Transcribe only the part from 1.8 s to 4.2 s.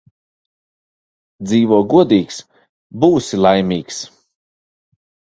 godīgs– būsi laimīgs